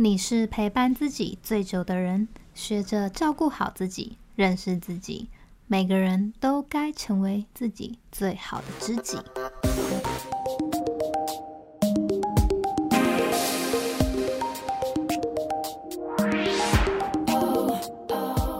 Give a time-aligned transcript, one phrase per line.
[0.00, 5.28] 你是陪伴自己最久的人，学着照顾好自己，认识自己。
[5.66, 9.18] 每个人都该成为自己最好的知己。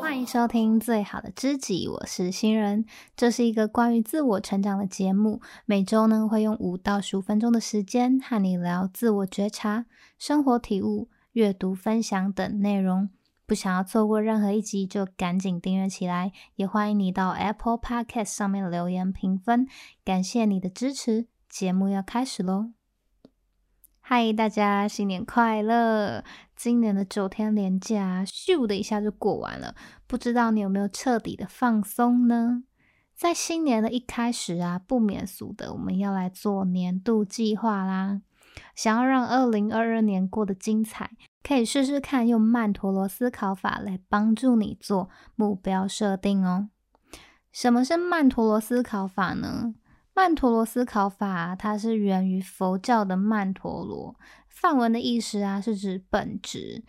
[0.00, 2.84] 欢迎收听《最好的知己》，我是新人。
[3.16, 11.08] 这是一个关于自我成长的节目，每周呢会用五到十五分钟的时间和你聊自我觉察、生活体悟。
[11.34, 13.10] 阅读、分享等内容，
[13.44, 16.30] 不想要错过任何一集，就赶紧订阅起来。
[16.54, 19.66] 也欢迎你到 Apple Podcast 上面留言评分，
[20.04, 21.26] 感谢你的支持。
[21.48, 22.70] 节目要开始喽！
[24.00, 26.22] 嗨，大家新年快乐！
[26.54, 29.74] 今年的九天连假，咻的一下就过完了，
[30.06, 32.62] 不知道你有没有彻底的放松呢？
[33.12, 38.22] 在新年的一开始啊，不免俗的，我们要来做年度计划啦。
[38.74, 41.10] 想要让二零二二年过得精彩，
[41.42, 46.68] 可以试试看用曼陀罗思考法来帮助你做目标设定哦。
[47.52, 49.74] 什么是曼陀罗思考法呢？
[50.14, 54.14] 曼陀罗思考法它是源于佛教的曼陀罗，
[54.48, 56.84] 梵文的意思啊是指本质。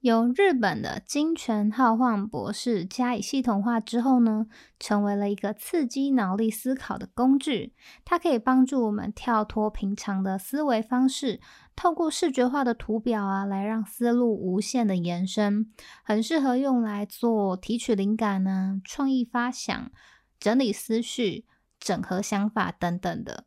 [0.00, 4.46] 由日本的金泉浩晃博士加以系统化之后呢，
[4.78, 7.74] 成为了一个刺激脑力思考的工具。
[8.02, 11.38] 它可以帮助我们跳脱平常的思维方式，
[11.76, 15.70] 透过视觉化的图表啊，来让思路无限的延伸。
[16.02, 19.90] 很适合用来做提取灵感呢、啊、创意发想、
[20.38, 21.44] 整理思绪、
[21.78, 23.44] 整合想法等等的。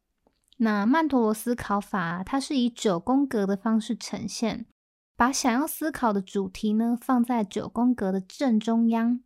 [0.58, 4.68] 那曼陀罗思考法，它是以九宫格的方式呈现。
[5.16, 9.22] 把想要思考的主题呢，放在九宫格的正中央，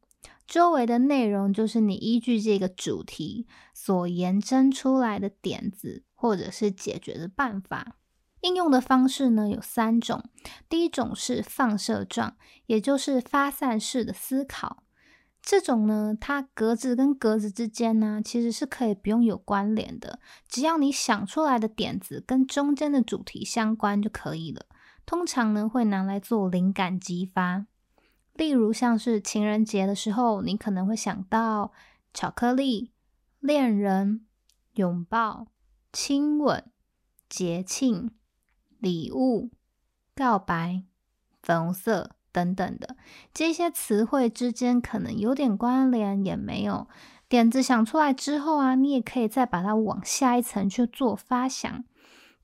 [0.45, 7.95] 周围的内容就是你依据这个主题所延伸出来的点子，或者是解决的办法。
[8.41, 10.23] 应用的方式呢，有三种，
[10.69, 14.83] 第一种是放射状，也就是发散式的思考。
[15.41, 24.65] 这种呢，它格子跟格子之间呢，其实是可以不用有关联的，只要你想出来的点子跟中间的主题相关就可以了。
[25.07, 27.65] 通常呢，会拿来做灵感激发，
[28.33, 31.71] 例如像是情人节的时候，你可能会想到
[32.13, 32.91] 巧克力、
[33.39, 34.25] 恋人、
[34.73, 35.47] 拥抱、
[35.93, 36.65] 亲吻、
[37.29, 38.11] 节庆、
[38.79, 39.49] 礼物、
[40.13, 40.83] 告白、
[41.41, 42.97] 粉红色等等的
[43.33, 46.89] 这些词汇之间可能有点关联，也没有。
[47.29, 51.85] 点子想出来之后啊，你也可以再把它往下一层去做发想。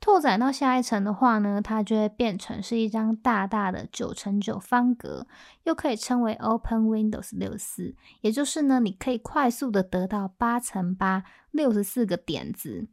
[0.03, 5.25] 拓展到下一层的话呢，它就会变成是一张大大的九乘九方格，
[5.63, 12.89] 又可以称为 Open Windows 六十四，也就是呢，你可以快速的得到八乘八六十四个点子。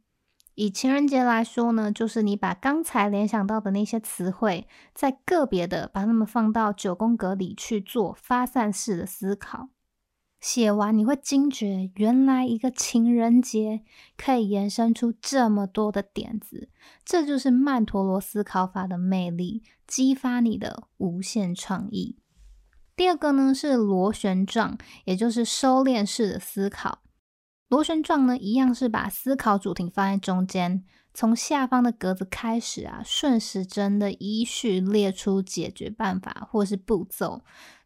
[0.55, 9.67] 以情人节来说呢，就是你把刚才联想到的那些词汇，再个别的把它们放到九宫格里去做发散式的思考。
[10.41, 13.83] 写完你会惊觉，原来一个情人节
[14.17, 16.67] 可以延伸出这么多的点子，
[17.05, 22.17] 这就是曼陀罗思考法的魅力，激发你的无限创意。
[22.95, 27.03] 第二个呢是螺旋状，也就是收敛式的思考。
[27.69, 37.43] 螺旋状呢一样是把思考主题放在中间，从下方的格子开始啊，顺时针的依序列出解决办法或是步骤。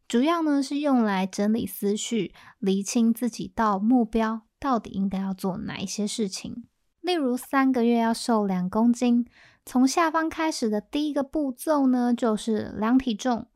[0.08, 6.68] 主要呢是用来整理思绪，厘清自己到目标到底应该要做哪一些事情。
[7.02, 9.28] 例如三个月要瘦两公斤，
[9.66, 13.48] 从下方开始的第一个步骤呢，就是量体重、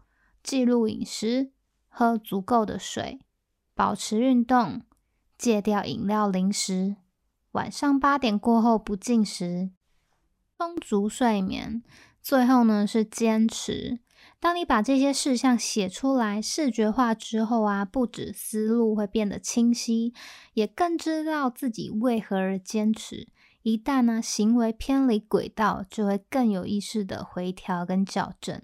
[0.41, 1.51] 记录饮食、
[1.87, 3.19] 喝足够的水、
[3.75, 4.81] 保持运动、
[5.37, 6.95] 戒掉饮料零食、
[7.51, 9.69] 晚上八点过后不进食、
[10.57, 11.83] 充足睡眠。
[12.21, 13.99] 最后呢是坚持。
[14.41, 20.13] 当你把这些事项写出来、视觉化之后啊，不止思路会变得清晰，
[20.53, 23.27] 也更知道自己为何而坚持。
[23.63, 28.61] 一旦呢行为偏离轨道，就会更有意识的回调跟校正。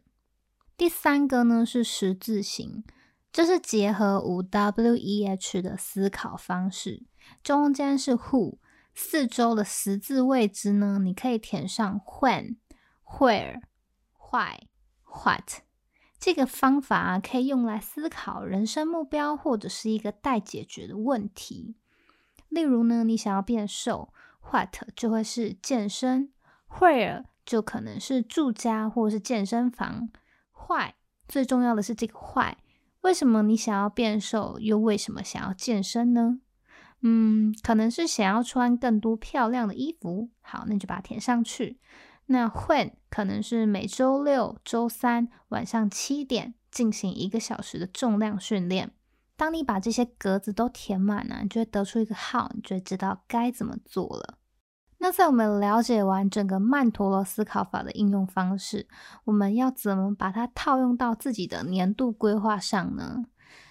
[0.78, 2.86] 第三个呢是十字形，
[3.34, 7.04] 这是结合五 W E H 的思考方式，
[7.44, 8.60] 中间是 Who，
[8.94, 12.56] 四周的十字位置呢，你可以填上 When、
[13.06, 13.60] Where、
[14.32, 14.68] Why、
[15.04, 15.65] What。
[16.26, 21.76] 这个方法，可以用来思考人生目标或者是一个待解决的问题。
[22.50, 24.12] 例如呢，你想要变瘦
[24.50, 26.32] ，What 就会是健身
[26.68, 30.10] ，Where 就可能是住家或是健身房
[30.68, 30.94] ，Why
[31.28, 32.56] 最重要的是这个 Why，
[33.02, 36.40] 为什么你想要变瘦，又为什么想要健身呢？
[37.02, 40.32] 嗯，可能是想要穿更多漂亮的衣服。
[40.42, 41.78] 好，那就把它填上去。
[42.26, 48.92] 那 When 可能是每周六、周三晚上七点进行一个小时的重量训练。
[49.38, 54.38] 当你把这些格子都填满了，你就会得出一个号，你就会知道该怎么做了。
[54.98, 58.90] 那在我们了解完整个曼陀罗思考法的应用方式，
[59.24, 63.24] 我们要怎么把它套用到自己的年度规划上呢？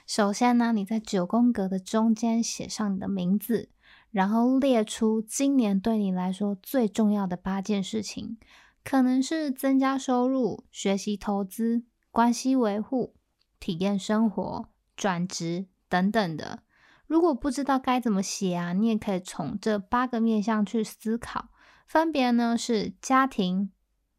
[0.07, 3.69] 首先呢，你在九宫格的中间写上你的名字，
[4.11, 8.39] 然后列出今年对你来说最重要的八件事情，
[8.85, 13.15] 可能是增加收入、学习投资、关系维护、
[13.59, 16.63] 体验生活、转职等等的。
[17.07, 21.49] 如果不知道该怎么写啊，你也可以从这八个面向去思考，
[21.87, 23.73] 分别呢是家庭、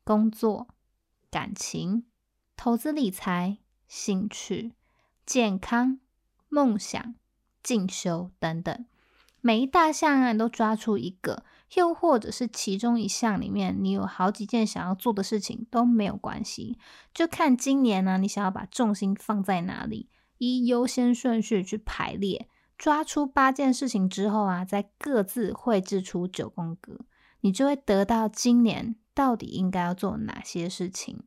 [0.04, 0.68] 工作、
[1.30, 2.06] 感情、
[2.56, 4.74] 投资理财、兴趣、
[5.26, 6.00] 健康、
[6.50, 7.16] 梦想、
[7.64, 8.86] 进修等等。
[9.42, 11.44] 每一大项啊，都抓出一个，
[11.76, 16.78] 又或者是其中一项里面，你有好几件想要做的事情都没有关系，
[17.14, 22.50] 就看今年呢，你想要把重心放在哪里，依优先顺序去排列。
[22.78, 27.06] 抓出八件事情之后啊，再各自绘制出九宫格，
[27.40, 31.24] 你就会得到今年到底应该要做哪些事情。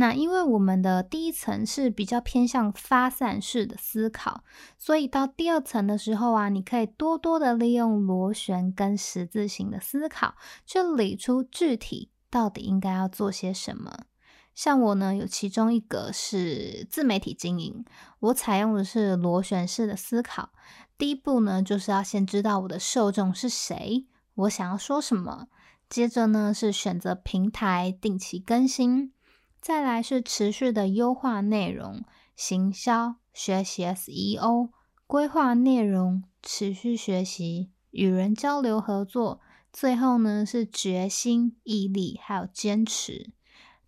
[0.00, 4.42] 那因为我们的第一层是比较偏向发散式的思考，
[4.78, 14.06] 所以到第二层的时候啊，你可以多多的利用螺旋跟十字形的思考，去理出具体到底应该要做些什么。
[14.54, 17.84] 像我呢，有其中一个是自媒体经营，
[18.20, 20.48] 我采用的是螺旋式的思考。
[20.96, 25.48] 第一步呢，就是要先知道我的受众是谁，我想要说什么。
[25.90, 29.12] 接着呢，是选择平台，定期更新。
[29.60, 32.02] 再来是持续的优化内容、
[32.34, 34.70] 行销、学习 SEO、
[35.06, 39.40] 规划内容、持续学习、与人交流合作。
[39.72, 43.30] 最后呢，是决心、毅力还有坚持。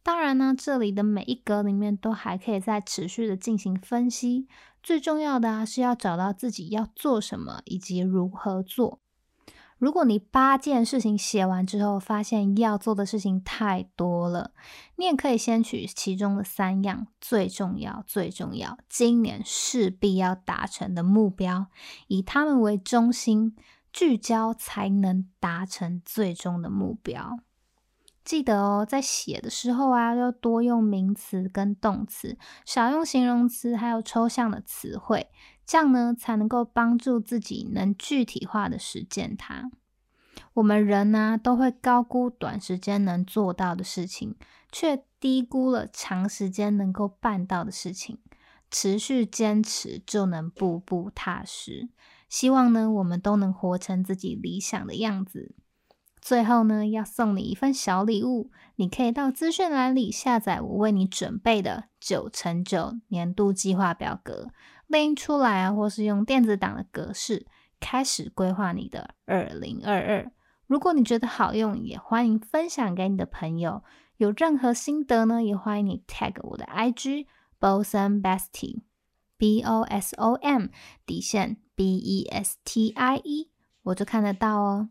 [0.03, 4.47] 当然呢，这里的每一格里面都还可以再持续的进行分析。
[4.83, 9.01] 最重要的啊，是要找到自己要做什么以及如何做。
[9.83, 14.53] 如果你八件事情写完之后，发现要做的事情太多了，
[14.95, 21.67] 你也可以先取其中的三样最重要、最重要，今年势必要达成的目标，
[22.07, 23.57] 以他们为中心，
[23.93, 27.41] 聚焦才能达成最终的目标。
[28.25, 35.29] 记得哦，在写的时候啊，要多用名词跟动词，少用形容词，还有抽象的词汇，
[35.67, 39.71] 这样呢，才能够帮助自己能具体化的实践它。
[40.55, 44.37] 我们人呢，都会高估短时间能做到的事情，
[44.71, 48.19] 却低估了长时间能够办到的事情。
[48.71, 51.91] 持续坚持，就能步步踏实。
[52.31, 55.55] 希望呢，我们都能活成自己理想的样子。
[56.23, 64.49] 最后呢，要送你一份小礼物，你可以到资讯栏里下载我为你准备的九乘九年度计划表格，
[64.87, 67.45] 拎出来啊，或是用电子档的格式，
[67.81, 70.31] 开始规划你的二零二二。
[70.69, 73.83] 如果你觉得好用，也欢迎分享给你的朋友。
[74.19, 77.27] 有任何心得呢，也欢迎你 tag 我的 IG
[77.59, 80.67] Bosom Bestie，B O S O M
[81.05, 83.51] 底线 B E S T I E，
[83.83, 84.89] 我就看得到哦。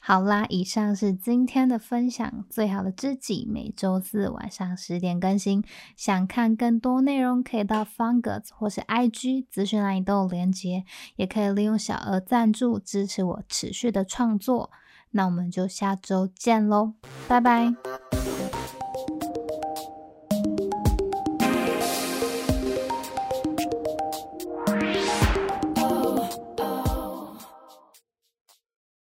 [0.00, 2.44] 好啦，以上是今天的分享。
[2.50, 5.64] 最好的知己每周四晚上十点更新。
[5.96, 10.84] 想看更多内容，可以到方格子或是 IG 资讯栏里都有连接，
[11.16, 14.70] 也可以利用小额赞助支持我持续的创作。
[15.12, 16.94] 那我们就下周见喽，
[17.28, 18.21] 拜拜。